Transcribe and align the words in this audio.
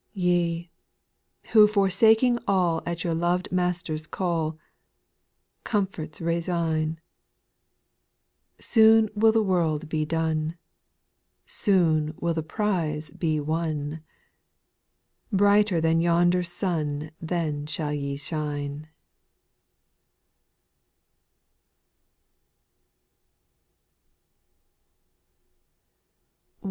5. 0.15 0.17
Ye, 0.17 0.71
who 1.51 1.67
forsaking 1.67 2.39
all 2.47 2.81
At 2.87 3.03
your 3.03 3.13
lov'd 3.13 3.51
Master's 3.51 4.07
call, 4.07 4.57
Comforts 5.63 6.19
resign; 6.19 6.99
Soon 8.57 9.11
will 9.13 9.31
the 9.31 9.43
work 9.43 9.87
be 9.89 10.03
done, 10.05 10.57
Soon 11.45 12.15
will 12.19 12.33
the 12.33 12.41
prize 12.41 13.11
be 13.11 13.39
won, 13.39 14.01
Brighter 15.31 15.79
than 15.79 16.01
yonder 16.01 16.41
sun 16.41 17.11
Then 17.21 17.67
shall 17.67 17.93
ye 17.93 18.15
shine. 18.17 18.87